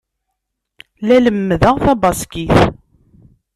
[1.07, 2.57] La lemmdeɣ tabaskit.